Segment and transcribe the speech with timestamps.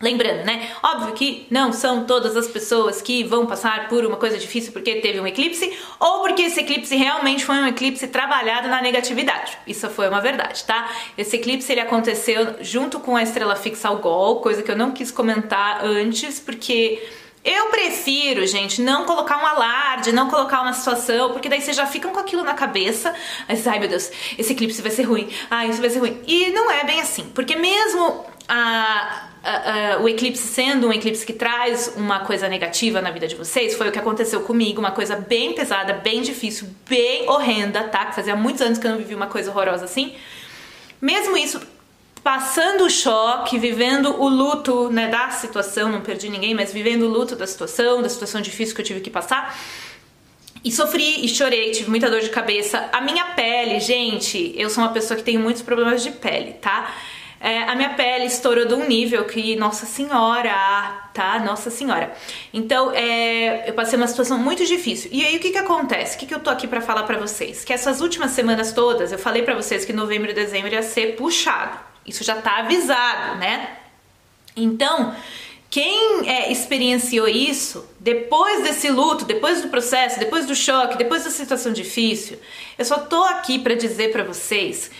[0.00, 0.70] Lembrando, né?
[0.82, 4.94] Óbvio que não são todas as pessoas que vão passar por uma coisa difícil porque
[4.96, 9.58] teve um eclipse ou porque esse eclipse realmente foi um eclipse trabalhado na negatividade.
[9.66, 10.90] Isso foi uma verdade, tá?
[11.18, 15.10] Esse eclipse ele aconteceu junto com a estrela fixa Algol, coisa que eu não quis
[15.10, 17.06] comentar antes porque
[17.44, 21.86] eu prefiro, gente, não colocar um alarde, não colocar uma situação, porque daí vocês já
[21.86, 23.14] ficam com aquilo na cabeça.
[23.48, 26.20] Mas, ai meu Deus, esse eclipse vai ser ruim, ai, isso vai ser ruim.
[26.26, 31.24] E não é bem assim, porque mesmo a uh, uh, o eclipse sendo um eclipse
[31.24, 34.90] que traz uma coisa negativa na vida de vocês, foi o que aconteceu comigo, uma
[34.90, 38.06] coisa bem pesada, bem difícil, bem horrenda, tá?
[38.06, 40.14] Que fazia muitos anos que eu não vivi uma coisa horrorosa assim.
[41.00, 41.60] Mesmo isso,
[42.22, 47.08] passando o choque, vivendo o luto né, da situação, não perdi ninguém, mas vivendo o
[47.08, 49.58] luto da situação, da situação difícil que eu tive que passar.
[50.62, 52.88] E sofri e chorei, tive muita dor de cabeça.
[52.92, 56.92] A minha pele, gente, eu sou uma pessoa que tem muitos problemas de pele, tá?
[57.40, 60.52] é, a minha pele estourou de um nível que, nossa senhora,
[61.14, 61.38] tá?
[61.38, 62.12] Nossa senhora.
[62.52, 65.10] Então, é, eu passei uma situação muito difícil.
[65.10, 66.16] E aí, o que que acontece?
[66.16, 67.64] O que que eu tô aqui para falar para vocês?
[67.64, 71.16] Que essas últimas semanas todas, eu falei para vocês que novembro e dezembro ia ser
[71.16, 71.89] puxado.
[72.10, 73.76] Isso já tá avisado, né?
[74.56, 75.14] Então,
[75.70, 81.30] quem é, experienciou isso, depois desse luto, depois do processo, depois do choque, depois da
[81.30, 82.38] situação difícil,
[82.76, 84.90] eu só tô aqui para dizer para vocês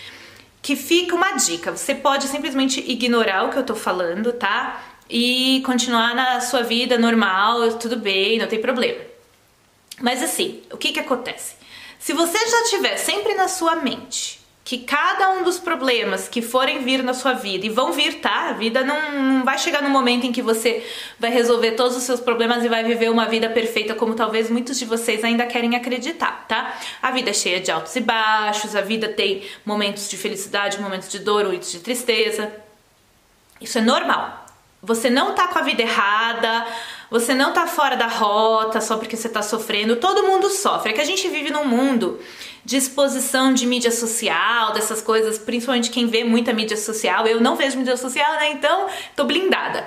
[0.63, 1.77] que fica uma dica.
[1.77, 4.81] Você pode simplesmente ignorar o que eu tô falando, tá?
[5.09, 9.01] E continuar na sua vida normal, tudo bem, não tem problema.
[10.01, 11.57] Mas assim, o que que acontece?
[11.99, 16.85] Se você já tiver sempre na sua mente que cada um dos problemas que forem
[16.85, 18.51] vir na sua vida, e vão vir, tá?
[18.51, 20.87] A vida não, não vai chegar no momento em que você
[21.19, 24.79] vai resolver todos os seus problemas e vai viver uma vida perfeita, como talvez muitos
[24.79, 26.79] de vocês ainda querem acreditar, tá?
[27.01, 31.09] A vida é cheia de altos e baixos, a vida tem momentos de felicidade, momentos
[31.09, 32.53] de dor, momentos de tristeza.
[33.61, 34.40] Isso é normal.
[34.83, 36.67] Você não tá com a vida errada,
[37.11, 39.97] você não tá fora da rota só porque você tá sofrendo.
[39.97, 40.93] Todo mundo sofre.
[40.93, 42.19] É que a gente vive num mundo
[42.65, 47.27] de exposição de mídia social, dessas coisas, principalmente quem vê muita mídia social.
[47.27, 48.53] Eu não vejo mídia social, né?
[48.53, 49.87] Então tô blindada.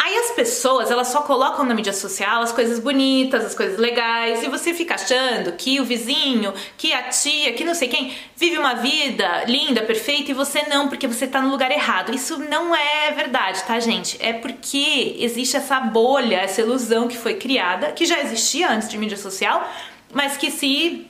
[0.00, 4.44] Aí as pessoas, elas só colocam na mídia social as coisas bonitas, as coisas legais,
[4.44, 8.56] e você fica achando que o vizinho, que a tia, que não sei quem, vive
[8.58, 12.14] uma vida linda, perfeita, e você não, porque você tá no lugar errado.
[12.14, 14.16] Isso não é verdade, tá, gente?
[14.20, 18.96] É porque existe essa bolha, essa ilusão que foi criada, que já existia antes de
[18.96, 19.68] mídia social,
[20.14, 21.08] mas que se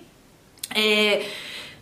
[0.74, 1.26] é,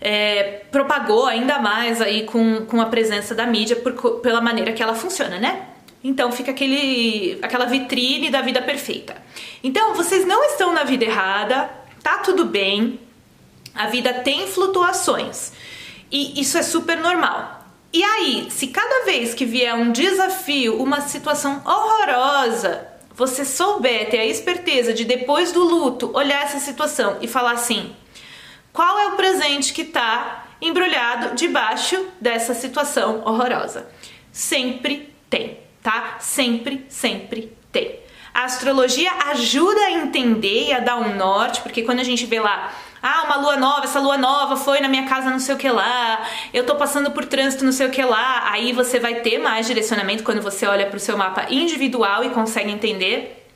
[0.00, 4.82] é, propagou ainda mais aí com, com a presença da mídia por, pela maneira que
[4.82, 5.75] ela funciona, né?
[6.02, 9.16] Então fica aquele, aquela vitrine da vida perfeita.
[9.62, 11.70] Então vocês não estão na vida errada,
[12.02, 13.00] tá tudo bem.
[13.74, 15.52] A vida tem flutuações
[16.10, 17.64] e isso é super normal.
[17.92, 24.18] E aí, se cada vez que vier um desafio, uma situação horrorosa, você souber ter
[24.18, 27.94] a esperteza de depois do luto olhar essa situação e falar assim:
[28.72, 33.88] qual é o presente que está embrulhado debaixo dessa situação horrorosa?
[34.30, 36.16] Sempre tem, tá?
[36.18, 38.00] Sempre, sempre tem.
[38.34, 42.40] A astrologia ajuda a entender e a dar um norte, porque quando a gente vê
[42.40, 45.58] lá, ah, uma lua nova, essa lua nova foi na minha casa não sei o
[45.58, 49.20] que lá, eu tô passando por trânsito não sei o que lá, aí você vai
[49.20, 53.46] ter mais direcionamento quando você olha para o seu mapa individual e consegue entender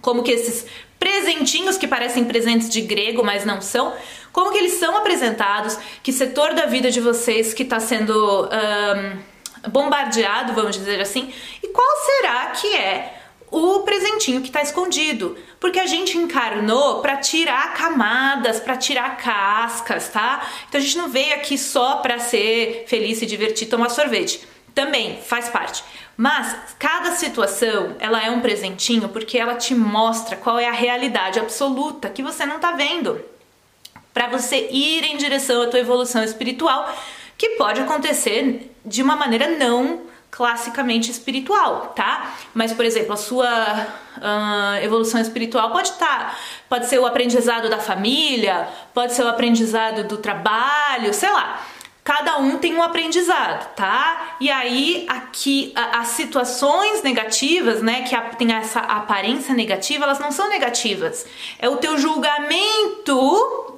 [0.00, 0.66] como que esses
[0.98, 3.92] presentinhos que parecem presentes de grego, mas não são,
[4.32, 9.35] como que eles são apresentados, que setor da vida de vocês que está sendo um,
[9.68, 11.32] bombardeado, vamos dizer assim,
[11.62, 13.16] e qual será que é
[13.50, 15.36] o presentinho que está escondido.
[15.60, 20.46] Porque a gente encarnou para tirar camadas, para tirar cascas, tá?
[20.68, 24.46] Então a gente não veio aqui só para ser feliz, se divertir, tomar sorvete.
[24.74, 25.82] Também faz parte.
[26.16, 31.38] Mas cada situação, ela é um presentinho porque ela te mostra qual é a realidade
[31.38, 33.20] absoluta que você não tá vendo.
[34.12, 36.94] Para você ir em direção à tua evolução espiritual,
[37.36, 42.34] que pode acontecer de uma maneira não classicamente espiritual, tá?
[42.52, 43.86] Mas, por exemplo, a sua
[44.18, 46.36] uh, evolução espiritual pode estar, tá,
[46.68, 51.62] pode ser o aprendizado da família, pode ser o aprendizado do trabalho, sei lá.
[52.04, 54.36] Cada um tem um aprendizado, tá?
[54.38, 60.48] E aí, aqui, as situações negativas, né, que tem essa aparência negativa, elas não são
[60.48, 61.26] negativas.
[61.58, 63.75] É o teu julgamento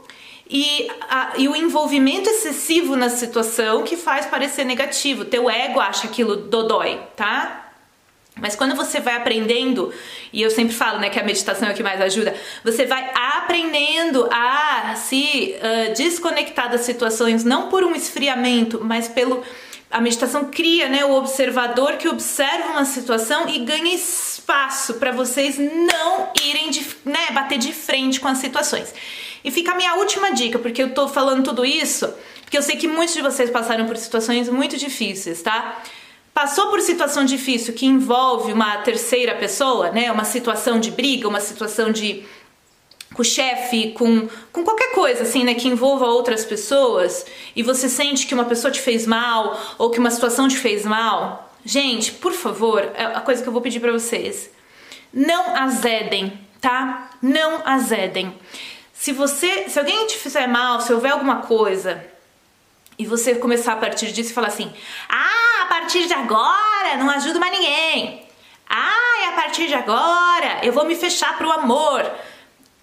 [0.48, 5.24] e, a, e o envolvimento excessivo na situação que faz parecer negativo.
[5.24, 7.66] Teu ego acha aquilo dodói, tá?
[8.40, 9.92] Mas quando você vai aprendendo,
[10.32, 12.34] e eu sempre falo né, que a meditação é o que mais ajuda,
[12.64, 19.42] você vai aprendendo a se uh, desconectar das situações, não por um esfriamento, mas pelo.
[19.90, 25.56] A meditação cria né, o observador que observa uma situação e ganha espaço para vocês
[25.58, 28.92] não irem de, né, bater de frente com as situações.
[29.48, 32.06] E fica a minha última dica, porque eu tô falando tudo isso,
[32.42, 35.80] porque eu sei que muitos de vocês passaram por situações muito difíceis, tá?
[36.34, 40.12] Passou por situação difícil que envolve uma terceira pessoa, né?
[40.12, 42.26] Uma situação de briga, uma situação de
[43.14, 47.24] com o chefe, com, com qualquer coisa assim, né, que envolva outras pessoas,
[47.56, 50.84] e você sente que uma pessoa te fez mal ou que uma situação te fez
[50.84, 54.50] mal, gente, por favor, é a coisa que eu vou pedir para vocês.
[55.10, 57.12] Não azedem, tá?
[57.22, 58.34] Não azedem.
[58.98, 62.04] Se você, se alguém te fizer mal, se houver alguma coisa
[62.98, 64.72] e você começar a partir disso e falar assim:
[65.08, 68.26] "Ah, a partir de agora não ajudo mais ninguém.
[68.68, 72.10] Ah, a partir de agora eu vou me fechar pro amor."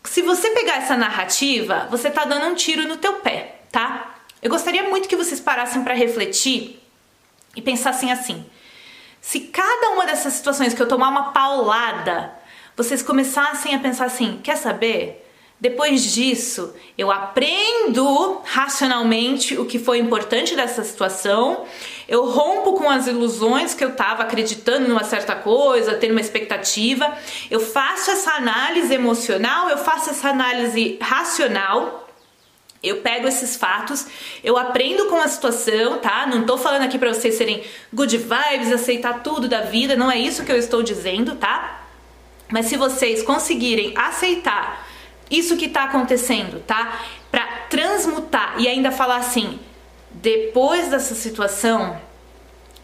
[0.06, 4.16] Se você pegar essa narrativa, você tá dando um tiro no teu pé, tá?
[4.42, 6.82] Eu gostaria muito que vocês parassem para refletir
[7.58, 8.46] e pensassem assim:
[9.20, 12.34] se cada uma dessas situações que eu tomar uma paulada,
[12.78, 15.25] vocês começassem a pensar assim: quer saber?
[15.60, 21.64] Depois disso, eu aprendo racionalmente o que foi importante dessa situação,
[22.10, 27.18] eu rompo com as ilusões que eu estava acreditando numa certa coisa, tendo uma expectativa,
[27.50, 32.02] eu faço essa análise emocional, eu faço essa análise racional.
[32.84, 34.06] Eu pego esses fatos,
[34.44, 36.28] eu aprendo com a situação, tá?
[36.28, 40.20] Não tô falando aqui para vocês serem good vibes, aceitar tudo da vida, não é
[40.20, 41.84] isso que eu estou dizendo, tá?
[42.52, 44.85] Mas se vocês conseguirem aceitar
[45.30, 47.02] isso que tá acontecendo, tá?
[47.32, 49.60] Para transmutar e ainda falar assim:
[50.12, 52.00] depois dessa situação,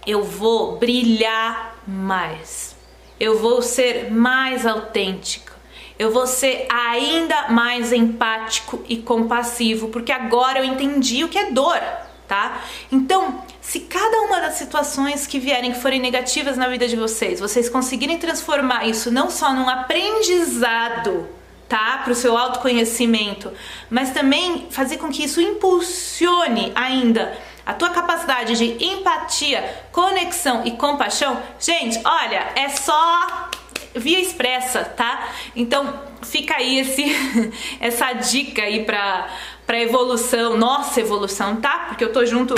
[0.05, 2.75] eu vou brilhar mais.
[3.19, 5.51] Eu vou ser mais autêntica.
[5.99, 11.51] Eu vou ser ainda mais empático e compassivo, porque agora eu entendi o que é
[11.51, 11.79] dor,
[12.27, 12.63] tá?
[12.91, 17.39] Então, se cada uma das situações que vierem que forem negativas na vida de vocês,
[17.39, 21.29] vocês conseguirem transformar isso não só num aprendizado,
[21.71, 22.01] tá?
[22.03, 23.49] Para o seu autoconhecimento,
[23.89, 27.33] mas também fazer com que isso impulsione ainda
[27.65, 31.41] a tua capacidade de empatia, conexão e compaixão.
[31.57, 33.49] Gente, olha, é só
[33.95, 35.29] via expressa, tá?
[35.55, 37.05] Então fica aí esse,
[37.79, 39.29] essa dica aí para
[39.65, 41.85] para evolução, nossa evolução, tá?
[41.87, 42.53] Porque eu tô junto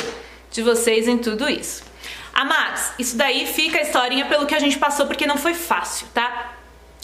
[0.50, 1.84] de vocês em tudo isso.
[2.34, 6.08] Amados, isso daí fica a historinha pelo que a gente passou porque não foi fácil,
[6.12, 6.63] tá?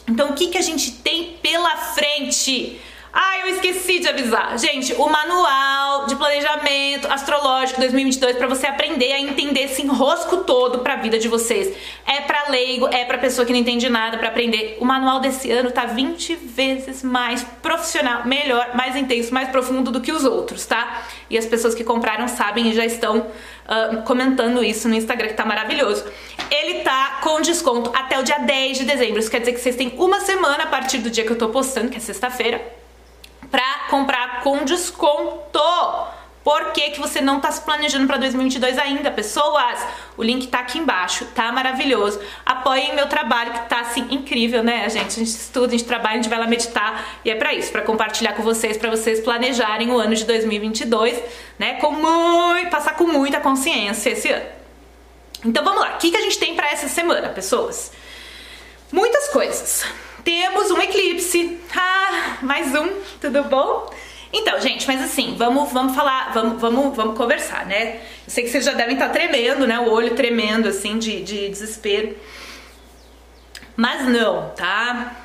[0.10, 2.82] Então, o que, que a gente tem pela frente?
[3.12, 4.58] Ah, eu esqueci de avisar.
[4.60, 10.80] Gente, o manual de planejamento astrológico 2022 para você aprender a entender esse enrosco todo
[10.80, 11.76] para a vida de vocês.
[12.06, 14.78] É para leigo, é para pessoa que não entende nada para aprender.
[14.80, 20.02] O manual desse ano tá 20 vezes mais profissional, melhor, mais intenso, mais profundo do
[20.02, 21.04] que os outros, tá?
[21.30, 25.34] E as pessoas que compraram sabem e já estão uh, comentando isso no Instagram, que
[25.34, 26.06] tá maravilhoso.
[26.52, 29.20] Ele tá com desconto até o dia 10 de dezembro.
[29.20, 31.50] Isso quer dizer que vocês têm uma semana a partir do dia que eu tô
[31.50, 32.79] postando, que é sexta-feira,
[33.52, 35.60] pra comprar com desconto.
[36.44, 39.86] Por que, que você não tá se planejando para 2022 ainda, pessoas?
[40.18, 42.20] O link tá aqui embaixo, tá maravilhoso.
[42.46, 45.08] Apoiem meu trabalho que tá assim incrível, né, gente?
[45.08, 47.72] A gente estuda, a gente trabalha, a gente vai lá meditar e é para isso,
[47.72, 51.22] para compartilhar com vocês, para vocês planejarem o ano de 2022,
[51.60, 54.46] né, com muito, passar com muita consciência esse ano.
[55.46, 55.96] Então vamos lá.
[55.96, 57.92] O que que a gente tem para essa semana, pessoas?
[58.92, 59.86] Muitas coisas.
[60.24, 61.60] Temos um eclipse.
[61.76, 63.92] Ah, mais um, tudo bom?
[64.32, 67.96] Então, gente, mas assim, vamos, vamos falar, vamos, vamos, vamos conversar, né?
[67.96, 69.80] Eu sei que vocês já devem estar tremendo, né?
[69.80, 72.16] O olho tremendo, assim, de, de desespero.
[73.76, 75.16] Mas não, tá?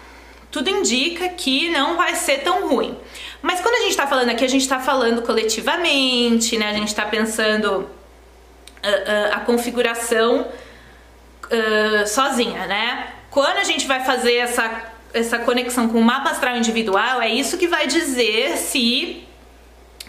[0.55, 2.97] tudo indica que não vai ser tão ruim.
[3.43, 6.71] Mas quando a gente está falando aqui, a gente está falando coletivamente, né?
[6.71, 13.09] A gente está pensando uh, uh, a configuração uh, sozinha, né?
[13.35, 17.59] Quando a gente vai fazer essa, essa conexão com o mapa astral individual, é isso
[17.59, 19.27] que vai dizer se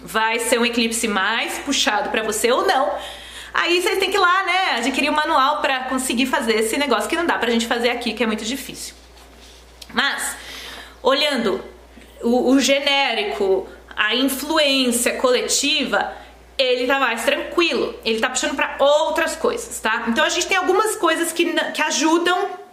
[0.03, 2.93] vai ser um eclipse mais puxado para você ou não.
[3.51, 6.77] Aí vocês têm que ir lá, né, adquirir o um manual para conseguir fazer esse
[6.77, 8.93] negócio que não dá pra gente fazer aqui, que é muito difícil.
[9.91, 10.37] Mas,
[11.01, 11.65] olhando
[12.21, 13.67] o, o genérico,
[13.97, 16.13] a influência coletiva,
[16.59, 20.05] ele tá mais tranquilo, ele tá puxando para outras coisas, tá?
[20.09, 22.64] Então a gente tem algumas coisas que, que ajudam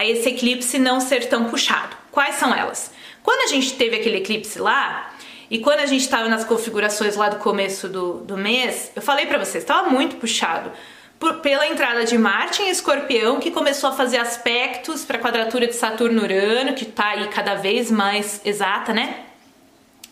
[0.00, 1.94] a esse eclipse não ser tão puxado.
[2.10, 2.90] Quais são elas?
[3.22, 5.12] Quando a gente teve aquele eclipse lá,
[5.50, 9.26] e quando a gente estava nas configurações lá do começo do, do mês, eu falei
[9.26, 10.72] para vocês, estava muito puxado
[11.18, 15.66] por, pela entrada de Marte em Escorpião, que começou a fazer aspectos para a quadratura
[15.66, 19.16] de Saturno-Urano, que está aí cada vez mais exata, né?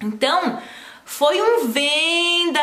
[0.02, 0.60] Então,
[1.08, 2.58] foi um vendaval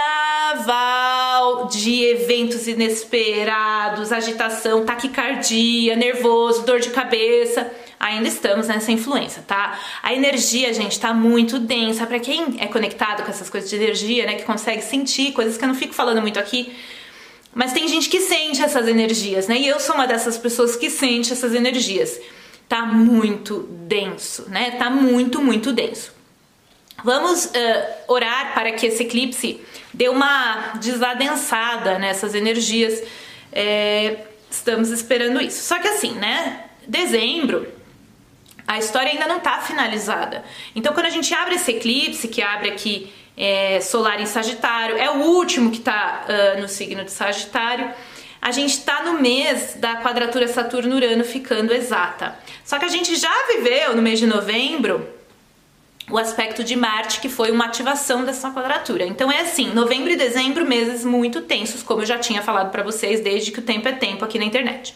[1.65, 7.69] de eventos inesperados, agitação, taquicardia, nervoso, dor de cabeça.
[7.99, 9.79] Ainda estamos nessa influência, tá?
[10.01, 12.05] A energia, gente, tá muito densa.
[12.05, 15.63] Para quem é conectado com essas coisas de energia, né, que consegue sentir coisas que
[15.63, 16.71] eu não fico falando muito aqui,
[17.51, 19.57] mas tem gente que sente essas energias, né?
[19.57, 22.21] E eu sou uma dessas pessoas que sente essas energias.
[22.69, 24.69] Tá muito denso, né?
[24.71, 26.14] Tá muito, muito denso.
[27.03, 27.51] Vamos uh,
[28.07, 29.61] orar para que esse eclipse
[29.93, 33.03] dê uma desadensada nessas energias.
[33.51, 35.63] É, estamos esperando isso.
[35.63, 36.65] Só que assim, né?
[36.87, 37.67] Dezembro,
[38.67, 40.43] a história ainda não está finalizada.
[40.75, 45.09] Então, quando a gente abre esse eclipse, que abre aqui é, solar em Sagitário, é
[45.09, 47.93] o último que está uh, no signo de Sagitário.
[48.41, 52.37] A gente está no mês da quadratura Saturno-Urano ficando exata.
[52.63, 55.07] Só que a gente já viveu no mês de novembro
[56.09, 59.05] o aspecto de Marte, que foi uma ativação dessa quadratura.
[59.05, 62.83] Então é assim, novembro e dezembro, meses muito tensos, como eu já tinha falado para
[62.83, 64.95] vocês desde que o tempo é tempo aqui na internet.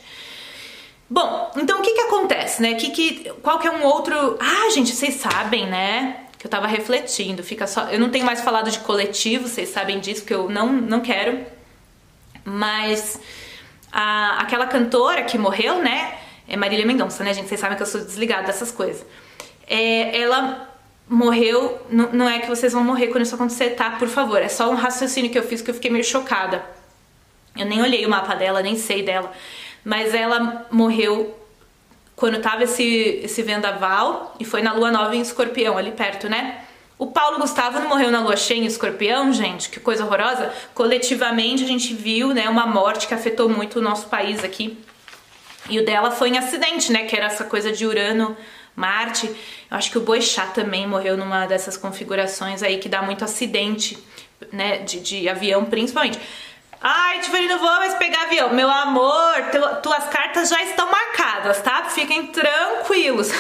[1.09, 2.75] Bom, então o que que acontece, né?
[2.75, 4.37] Que, que, qual que é um outro...
[4.39, 6.25] Ah, gente, vocês sabem, né?
[6.37, 7.85] Que eu tava refletindo, fica só...
[7.89, 11.43] Eu não tenho mais falado de coletivo, vocês sabem disso, que eu não, não quero.
[12.45, 13.19] Mas
[13.91, 16.19] a, aquela cantora que morreu, né?
[16.47, 17.47] É Marília Mendonça, né, gente?
[17.47, 19.03] Vocês sabem que eu sou desligada dessas coisas.
[19.65, 20.68] É, ela
[21.09, 23.89] morreu, não, é que vocês vão morrer quando isso acontecer, tá?
[23.91, 26.63] Por favor, é só um raciocínio que eu fiz que eu fiquei meio chocada.
[27.57, 29.31] Eu nem olhei o mapa dela, nem sei dela.
[29.83, 31.35] Mas ela morreu
[32.15, 36.63] quando tava esse, esse vendaval e foi na lua nova em escorpião, ali perto, né?
[36.97, 39.69] O Paulo Gustavo não morreu na lua cheia em escorpião, gente?
[39.69, 40.53] Que coisa horrorosa.
[40.75, 44.77] Coletivamente a gente viu, né, uma morte que afetou muito o nosso país aqui.
[45.69, 47.03] E o dela foi em acidente, né?
[47.03, 48.35] Que era essa coisa de Urano
[48.79, 49.27] Marte.
[49.27, 54.01] Eu acho que o Boixá também morreu numa dessas configurações aí que dá muito acidente,
[54.53, 56.19] né, de, de avião principalmente.
[56.81, 58.53] Ai, Tiffany, não vou mais pegar avião.
[58.53, 61.83] Meu amor, tu, tuas cartas já estão marcadas, tá?
[61.85, 63.29] Fiquem tranquilos.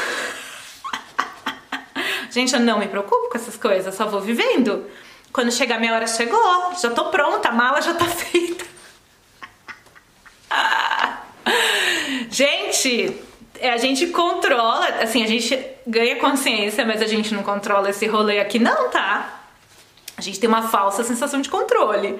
[2.29, 4.85] Gente, eu não me preocupo com essas coisas, só vou vivendo.
[5.31, 6.73] Quando chegar minha hora, chegou.
[6.81, 8.65] Já tô pronta, a mala já tá feita.
[12.29, 13.28] Gente,
[13.61, 18.39] a gente controla, assim, a gente ganha consciência, mas a gente não controla esse rolê
[18.39, 19.41] aqui, não, tá?
[20.17, 22.19] A gente tem uma falsa sensação de controle.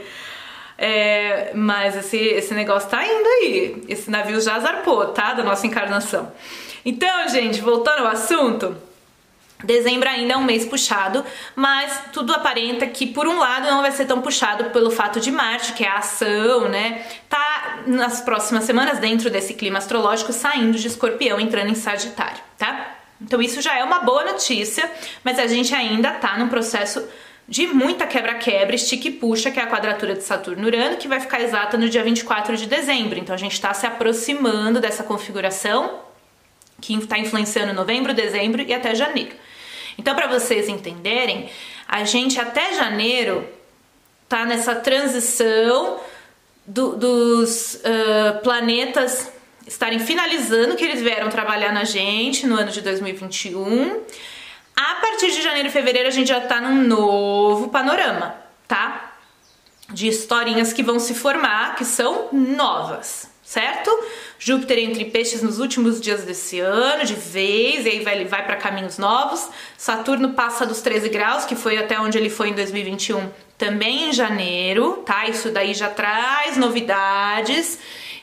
[0.78, 3.84] É, mas esse, esse negócio tá indo aí.
[3.90, 5.34] Esse navio já zarpou, tá?
[5.34, 6.32] Da nossa encarnação.
[6.86, 8.76] Então, gente, voltando ao assunto.
[9.64, 13.92] Dezembro ainda é um mês puxado, mas tudo aparenta que por um lado não vai
[13.92, 17.06] ser tão puxado pelo fato de Marte, que é a ação, né?
[17.28, 22.96] Tá nas próximas semanas dentro desse clima astrológico saindo de Escorpião, entrando em Sagitário, tá?
[23.22, 24.90] Então isso já é uma boa notícia,
[25.26, 27.06] mas a gente ainda tá num processo
[27.46, 31.42] de muita quebra-quebra, estica e puxa, que é a quadratura de Saturno-Urano, que vai ficar
[31.42, 33.20] exata no dia 24 de dezembro.
[33.20, 36.00] Então a gente está se aproximando dessa configuração
[36.80, 39.36] que está influenciando novembro, dezembro e até janeiro.
[40.00, 41.50] Então, para vocês entenderem,
[41.86, 43.46] a gente até janeiro
[44.30, 46.00] tá nessa transição
[46.66, 49.30] do, dos uh, planetas
[49.68, 54.02] estarem finalizando que eles vieram trabalhar na gente no ano de 2021.
[54.74, 58.36] A partir de janeiro e fevereiro a gente já tá num novo panorama,
[58.70, 59.16] tá?
[59.90, 63.92] De historinhas que vão se formar, que são novas, certo?
[64.42, 68.46] Júpiter entre peixes nos últimos dias desse ano, de vez, e aí vai, ele vai
[68.46, 69.50] para caminhos novos.
[69.78, 74.14] Saturno passa dos 13 graus, que foi até onde ele foi em 2021, também em
[74.14, 75.28] janeiro, tá?
[75.28, 77.80] Isso daí já traz novidades.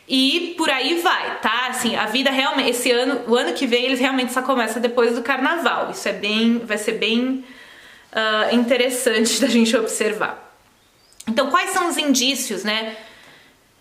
[0.09, 1.67] E por aí vai, tá?
[1.69, 5.15] Assim, a vida realmente esse ano, o ano que vem eles realmente só começa depois
[5.15, 5.91] do carnaval.
[5.91, 7.45] Isso é bem, vai ser bem
[8.13, 10.47] uh, interessante da gente observar.
[11.29, 12.97] Então, quais são os indícios, né,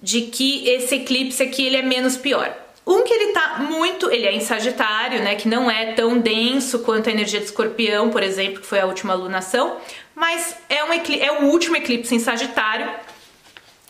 [0.06, 2.56] de que esse eclipse aqui ele é menos pior?
[2.86, 6.80] Um que ele tá muito, ele é em Sagitário, né, que não é tão denso
[6.80, 9.78] quanto a energia de Escorpião, por exemplo, que foi a última lunação,
[10.14, 12.88] mas é um é o último eclipse em Sagitário,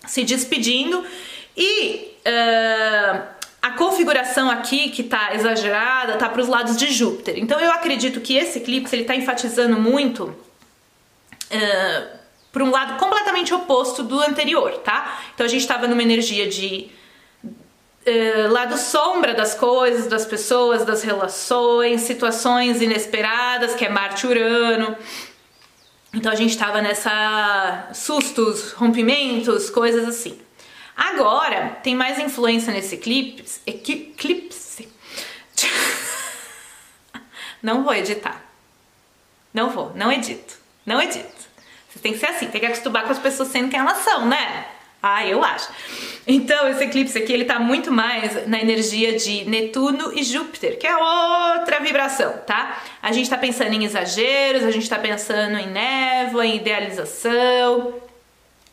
[0.08, 1.06] se despedindo
[1.58, 3.22] e uh,
[3.62, 7.38] a configuração aqui que tá exagerada tá para os lados de Júpiter.
[7.38, 12.25] Então eu acredito que esse eclipse ele tá enfatizando muito uh,
[12.56, 15.20] para um lado completamente oposto do anterior, tá?
[15.34, 16.90] Então a gente estava numa energia de
[17.44, 24.96] uh, lado sombra das coisas, das pessoas, das relações, situações inesperadas, que é Marte Urano.
[26.14, 30.40] Então a gente estava nessa sustos, rompimentos, coisas assim.
[30.96, 34.88] Agora tem mais influência nesse eclipse, eclipse.
[37.62, 38.46] Não vou editar.
[39.54, 40.54] Não vou, não edito.
[40.86, 41.35] Não edito.
[41.96, 44.28] Você tem que ser assim, tem que acostumar com as pessoas sendo quem elas são,
[44.28, 44.66] né?
[45.02, 45.70] Ah, eu acho.
[46.28, 50.86] Então, esse eclipse aqui, ele tá muito mais na energia de Netuno e Júpiter, que
[50.86, 52.84] é outra vibração, tá?
[53.02, 57.94] A gente tá pensando em exageros, a gente tá pensando em névoa, em idealização.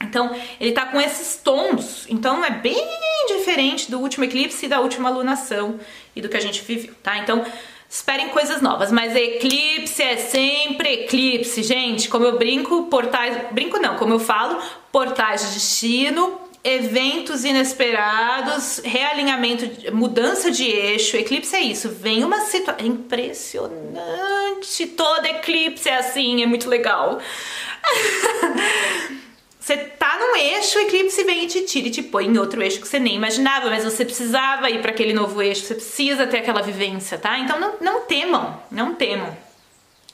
[0.01, 2.07] Então, ele tá com esses tons.
[2.09, 2.83] Então, é bem
[3.29, 5.79] diferente do último eclipse e da última lunação
[6.17, 7.19] e do que a gente viveu, tá?
[7.19, 7.45] Então,
[7.93, 12.09] Esperem coisas novas, mas eclipse é sempre eclipse, gente.
[12.09, 13.53] Como eu brinco, portais.
[13.53, 14.59] Brinco não, como eu falo,
[14.91, 21.19] portais de destino, eventos inesperados, realinhamento, mudança de eixo.
[21.19, 22.83] Eclipse é isso, vem uma situação.
[22.83, 24.87] É impressionante!
[24.97, 27.21] Todo eclipse é assim, é muito legal.
[29.63, 32.61] Você tá num eixo, o eclipse vem e te tira e te põe em outro
[32.61, 36.27] eixo que você nem imaginava, mas você precisava ir para aquele novo eixo, você precisa
[36.27, 37.39] ter aquela vivência, tá?
[37.39, 39.37] Então não, não temam, não temam,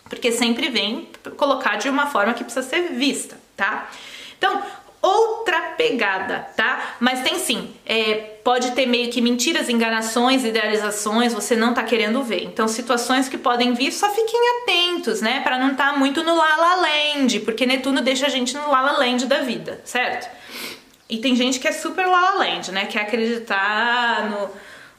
[0.05, 3.91] porque sempre vem colocar de uma forma que precisa ser vista, tá?
[4.37, 4.63] Então,
[5.09, 6.97] outra pegada, tá?
[7.01, 12.23] Mas tem sim, é, pode ter meio que mentiras, enganações, idealizações, você não tá querendo
[12.23, 12.45] ver.
[12.45, 15.41] Então, situações que podem vir, só fiquem atentos, né?
[15.41, 18.99] Para não estar tá muito no Lala Land, porque Netuno deixa a gente no Lala
[18.99, 20.29] Land da vida, certo?
[21.09, 22.87] E tem gente que é super Lala Land, né?
[22.87, 24.51] Quer acreditar no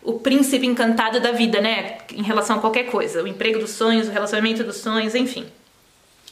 [0.01, 1.97] o príncipe encantado da vida, né?
[2.13, 5.45] Em relação a qualquer coisa, o emprego dos sonhos, o relacionamento dos sonhos, enfim.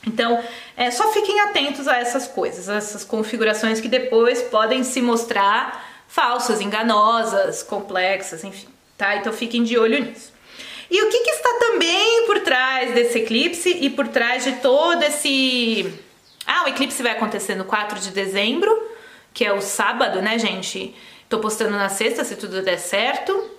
[0.07, 0.41] Então,
[0.77, 6.61] é, só fiquem atentos a essas coisas, essas configurações que depois podem se mostrar falsas,
[6.61, 9.17] enganosas, complexas, enfim, tá?
[9.17, 10.31] Então fiquem de olho nisso.
[10.89, 15.03] E o que, que está também por trás desse eclipse e por trás de todo
[15.03, 15.93] esse.
[16.45, 18.71] Ah, o eclipse vai acontecer no 4 de dezembro,
[19.33, 20.95] que é o sábado, né, gente?
[21.27, 23.56] Tô postando na sexta, se tudo der certo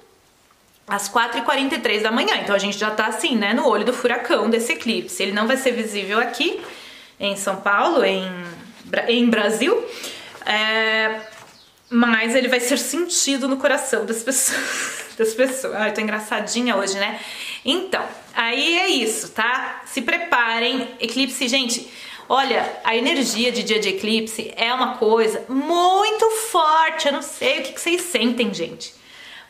[0.89, 2.37] às 4h43 da manhã.
[2.43, 5.23] Então a gente já tá assim, né, no olho do furacão desse eclipse.
[5.23, 6.61] Ele não vai ser visível aqui
[7.21, 8.31] em São Paulo, em,
[9.09, 9.85] em Brasil,
[10.47, 11.21] é,
[11.91, 14.99] mas ele vai ser sentido no coração das pessoas.
[15.19, 15.75] Das pessoas.
[15.75, 17.19] Ai, tô engraçadinha hoje, né?
[17.65, 19.83] Então, aí é isso, tá?
[19.85, 20.95] Se preparem.
[21.01, 21.91] Eclipse, gente,
[22.29, 27.09] olha, a energia de dia de eclipse é uma coisa muito forte.
[27.09, 28.95] Eu não sei o que vocês sentem, gente.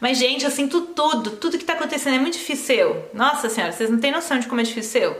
[0.00, 3.04] Mas, gente, eu sinto tudo, tudo que tá acontecendo é muito difícil.
[3.12, 5.16] Nossa senhora, vocês não têm noção de como é difícil.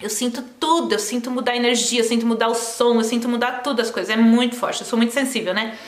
[0.00, 3.28] Eu sinto tudo, eu sinto mudar a energia, eu sinto mudar o som, eu sinto
[3.28, 4.10] mudar tudo as coisas.
[4.10, 5.78] É muito forte, eu sou muito sensível, né?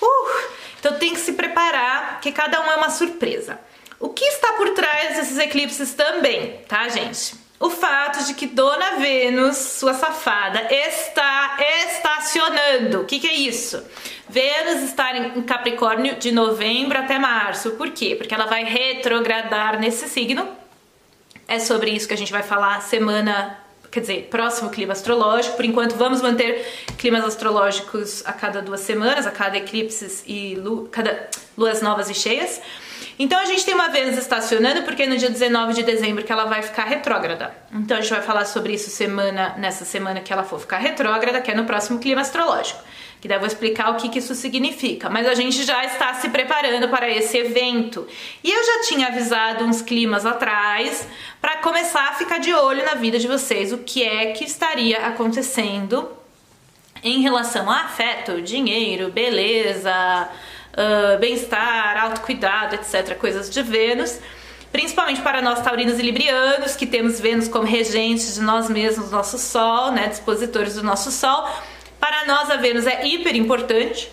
[0.00, 3.58] Uh, então tem que se preparar, que cada um é uma surpresa.
[3.98, 7.45] O que está por trás desses eclipses também, tá, gente?
[7.58, 11.56] O fato de que Dona Vênus, sua safada, está
[11.88, 13.00] estacionando.
[13.00, 13.82] O que, que é isso?
[14.28, 17.72] Vênus está em Capricórnio de novembro até março.
[17.72, 18.14] Por quê?
[18.16, 20.48] Porque ela vai retrogradar nesse signo.
[21.48, 23.58] É sobre isso que a gente vai falar semana,
[23.96, 25.56] quer dizer, próximo clima astrológico.
[25.56, 26.66] Por enquanto, vamos manter
[26.98, 32.14] climas astrológicos a cada duas semanas, a cada eclipses e lu cada luas novas e
[32.14, 32.60] cheias.
[33.18, 36.44] Então a gente tem uma Vênus estacionando porque no dia 19 de dezembro que ela
[36.44, 37.56] vai ficar retrógrada.
[37.72, 41.40] Então a gente vai falar sobre isso semana nessa semana que ela for ficar retrógrada,
[41.40, 42.78] que é no próximo clima astrológico.
[43.20, 45.08] Que daí eu vou explicar o que, que isso significa.
[45.08, 48.06] Mas a gente já está se preparando para esse evento.
[48.44, 51.06] E eu já tinha avisado uns climas atrás
[51.40, 55.06] para começar a ficar de olho na vida de vocês o que é que estaria
[55.06, 56.08] acontecendo
[57.02, 60.28] em relação a afeto, dinheiro, beleza,
[60.72, 64.18] uh, bem-estar, autocuidado, etc., coisas de Vênus.
[64.72, 69.38] Principalmente para nós taurinos e librianos, que temos Vênus como regente de nós mesmos, nosso
[69.38, 71.48] Sol, né, dispositores do nosso Sol.
[72.00, 74.10] Para nós a Vênus é hiper importante,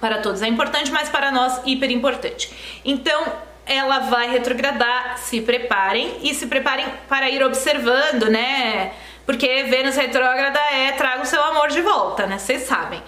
[0.00, 2.80] para todos é importante, mas para nós hiper importante.
[2.84, 3.24] Então,
[3.68, 8.92] ela vai retrogradar, se preparem e se preparem para ir observando, né?
[9.26, 12.38] Porque Vênus retrógrada é traga o seu amor de volta, né?
[12.38, 13.02] Vocês sabem.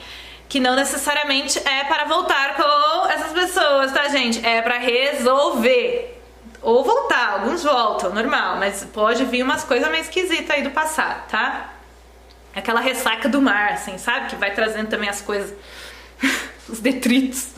[0.48, 4.44] Que não necessariamente é para voltar com essas pessoas, tá, gente?
[4.44, 6.20] É para resolver.
[6.60, 11.26] Ou voltar, alguns voltam, normal, mas pode vir umas coisas meio esquisitas aí do passado,
[11.30, 11.70] tá?
[12.54, 14.28] Aquela ressaca do mar, assim, sabe?
[14.28, 15.54] Que vai trazendo também as coisas,
[16.68, 17.48] os detritos.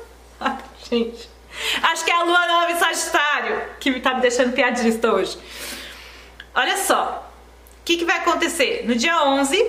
[0.90, 1.28] Gente.
[1.82, 5.38] Acho que é a lua nova em Sagitário que me tá me deixando piadista hoje.
[6.54, 7.30] Olha só,
[7.80, 8.84] o que, que vai acontecer?
[8.86, 9.62] No dia 11,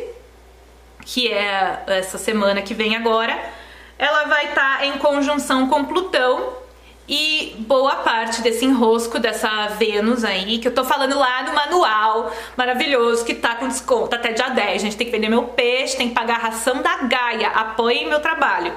[1.06, 3.38] que é essa semana que vem agora,
[3.98, 6.67] ela vai estar tá em conjunção com Plutão
[7.08, 12.34] e boa parte desse enrosco dessa Vênus aí, que eu tô falando lá no manual
[12.58, 14.82] maravilhoso, que tá com desconto até dia 10.
[14.82, 17.48] Gente, tem que vender meu peixe, tem que pagar a ração da Gaia.
[17.50, 18.74] Apoiem meu trabalho.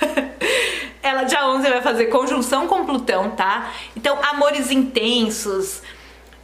[1.02, 3.70] Ela dia 11 vai fazer conjunção com Plutão, tá?
[3.94, 5.82] Então, amores intensos,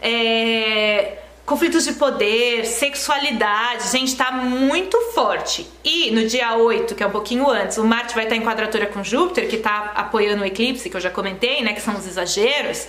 [0.00, 5.68] é, conflitos de poder, sexualidade, gente, tá muito forte.
[5.84, 8.86] E no dia 8, que é um pouquinho antes, o Marte vai estar em quadratura
[8.86, 11.72] com Júpiter, que tá apoiando o eclipse, que eu já comentei, né?
[11.72, 12.86] Que são os exageros.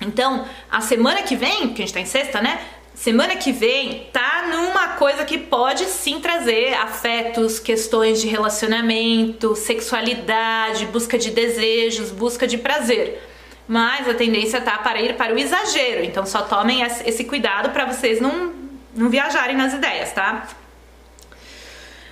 [0.00, 2.60] Então, a semana que vem, que a gente tá em sexta, né?
[2.94, 10.84] Semana que vem tá numa coisa que pode sim trazer afetos, questões de relacionamento, sexualidade,
[10.86, 13.22] busca de desejos, busca de prazer.
[13.70, 17.84] Mas a tendência tá para ir para o exagero, então só tomem esse cuidado para
[17.84, 18.52] vocês não,
[18.92, 20.48] não viajarem nas ideias, tá?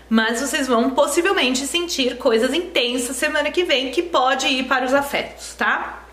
[0.09, 4.95] Mas vocês vão possivelmente sentir coisas intensas semana que vem que pode ir para os
[4.95, 6.05] afetos, tá?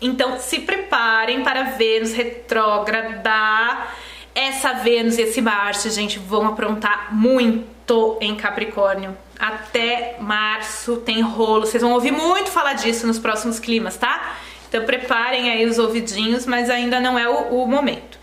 [0.00, 3.88] Então se preparem para Vênus retrógrada.
[4.36, 9.18] Essa Vênus e esse Marte, gente, vão aprontar muito em Capricórnio.
[9.38, 11.66] Até março tem rolo.
[11.66, 14.36] Vocês vão ouvir muito falar disso nos próximos climas, tá?
[14.68, 18.18] Então preparem aí os ouvidinhos, mas ainda não é o, o momento.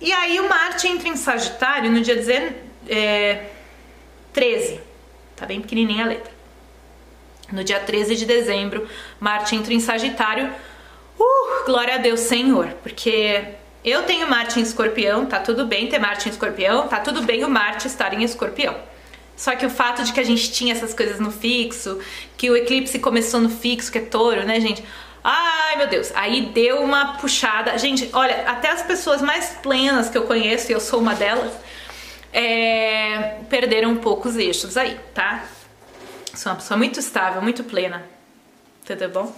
[0.00, 2.54] E aí o Marte entra em Sagitário no dia 13.
[2.88, 4.80] É,
[5.36, 6.32] tá bem pequenininha a letra.
[7.52, 8.88] No dia 13 de dezembro,
[9.20, 10.52] Marte entra em Sagitário
[11.18, 13.42] Uh, glória a Deus, Senhor, porque
[13.84, 17.44] eu tenho Marte em Escorpião, tá tudo bem ter Marte em Escorpião, tá tudo bem
[17.44, 18.76] o Marte estar em Escorpião.
[19.38, 22.00] Só que o fato de que a gente tinha essas coisas no fixo,
[22.36, 24.82] que o eclipse começou no fixo, que é touro, né, gente?
[25.22, 27.78] Ai, meu Deus, aí deu uma puxada.
[27.78, 31.52] Gente, olha, até as pessoas mais plenas que eu conheço, e eu sou uma delas,
[32.32, 35.44] é, perderam um pouco os eixos aí, tá?
[36.34, 38.04] Sou uma pessoa muito estável, muito plena.
[38.84, 39.32] Tudo bom?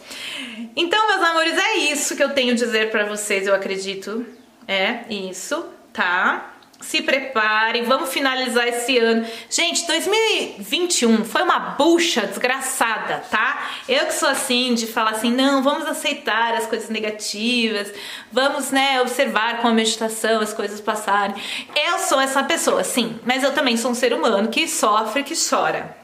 [0.75, 4.25] Então, meus amores, é isso que eu tenho a dizer pra vocês, eu acredito.
[4.67, 6.55] É isso, tá?
[6.81, 9.27] Se preparem, vamos finalizar esse ano.
[9.51, 13.71] Gente, 2021 foi uma bucha desgraçada, tá?
[13.87, 17.93] Eu que sou assim, de falar assim, não, vamos aceitar as coisas negativas,
[18.33, 21.37] vamos, né, observar com a meditação as coisas passarem.
[21.77, 25.35] Eu sou essa pessoa, sim, mas eu também sou um ser humano que sofre, que
[25.37, 26.01] chora.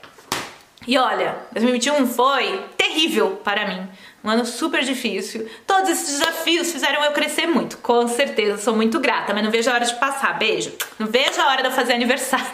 [0.87, 3.89] E olha, 2021 foi terrível para mim.
[4.27, 5.49] Um ano super difícil.
[5.65, 7.79] Todos esses desafios fizeram eu crescer muito.
[7.79, 10.37] Com certeza, sou muito grata, mas não vejo a hora de passar.
[10.37, 10.73] Beijo.
[10.99, 12.45] Não vejo a hora de eu fazer aniversário.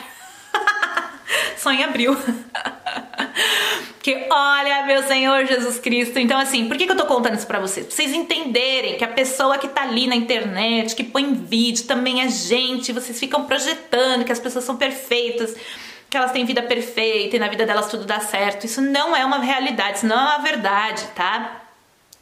[1.57, 2.15] Só em abril.
[4.03, 6.19] que olha, meu Senhor Jesus Cristo.
[6.19, 7.87] Então, assim, por que, que eu tô contando isso pra vocês?
[7.87, 12.21] Pra vocês entenderem que a pessoa que tá ali na internet, que põe vídeo, também
[12.21, 12.93] é gente.
[12.93, 15.57] Vocês ficam projetando que as pessoas são perfeitas
[16.11, 18.67] que elas têm vida perfeita e na vida delas tudo dá certo.
[18.67, 21.62] Isso não é uma realidade, isso não é uma verdade, tá?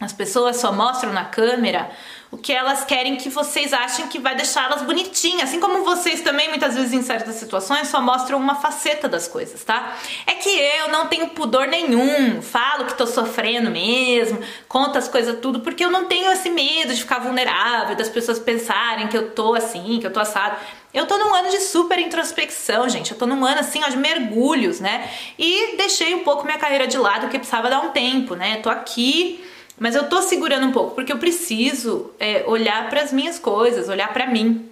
[0.01, 1.91] As pessoas só mostram na câmera
[2.31, 5.51] o que elas querem que vocês achem que vai deixá-las bonitinhas.
[5.51, 9.63] Assim como vocês também, muitas vezes, em certas situações, só mostram uma faceta das coisas,
[9.63, 9.99] tá?
[10.27, 15.39] É que eu não tenho pudor nenhum, falo que tô sofrendo mesmo, conto as coisas
[15.41, 19.33] tudo, porque eu não tenho esse medo de ficar vulnerável, das pessoas pensarem que eu
[19.33, 20.57] tô assim, que eu tô assado.
[20.95, 23.13] Eu tô num ano de super introspecção, gente.
[23.13, 25.09] Eu tô num ano assim, ó, de mergulhos, né?
[25.39, 28.57] E deixei um pouco minha carreira de lado, porque precisava dar um tempo, né?
[28.57, 29.45] Tô aqui,
[29.81, 33.89] mas eu tô segurando um pouco, porque eu preciso é, olhar para as minhas coisas,
[33.89, 34.69] olhar para mim.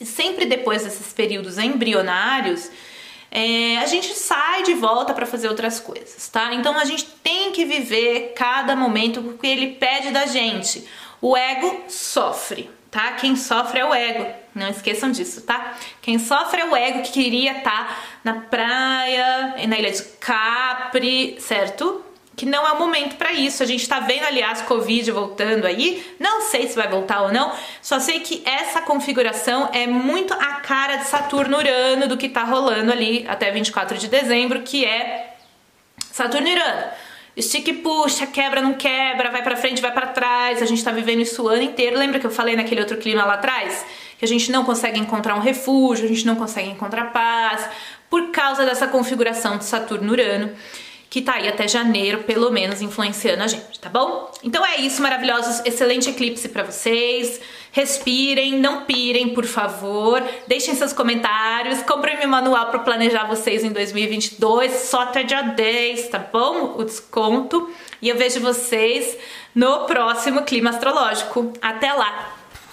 [0.00, 2.70] E sempre depois desses períodos embrionários,
[3.30, 6.54] é, a gente sai de volta para fazer outras coisas, tá?
[6.54, 10.88] Então a gente tem que viver cada momento porque ele pede da gente.
[11.20, 13.12] O ego sofre, tá?
[13.12, 15.76] Quem sofre é o ego, não esqueçam disso, tá?
[16.00, 21.36] Quem sofre é o ego que queria estar tá na praia, na ilha de Capri,
[21.38, 22.02] certo?
[22.34, 23.62] Que não é o momento para isso.
[23.62, 26.04] A gente tá vendo, aliás, Covid voltando aí.
[26.18, 27.52] Não sei se vai voltar ou não.
[27.80, 32.90] Só sei que essa configuração é muito a cara de Saturno-Urano do que tá rolando
[32.90, 35.34] ali até 24 de dezembro, que é
[36.10, 36.90] Saturno e Urano.
[37.34, 40.60] Estica e puxa, quebra, não quebra, vai para frente, vai para trás.
[40.62, 41.98] A gente tá vivendo isso o ano inteiro.
[41.98, 43.84] Lembra que eu falei naquele outro clima lá atrás?
[44.18, 47.68] Que a gente não consegue encontrar um refúgio, a gente não consegue encontrar paz
[48.10, 50.54] por causa dessa configuração de Saturno-Urano
[51.12, 54.32] que tá aí até janeiro, pelo menos, influenciando a gente, tá bom?
[54.42, 57.38] Então é isso, maravilhosos, excelente eclipse para vocês.
[57.70, 60.22] Respirem, não pirem, por favor.
[60.46, 66.08] Deixem seus comentários, comprem meu manual para planejar vocês em 2022, só até dia 10,
[66.08, 66.76] tá bom?
[66.78, 67.70] O desconto.
[68.00, 69.14] E eu vejo vocês
[69.54, 71.52] no próximo clima astrológico.
[71.60, 72.41] Até lá.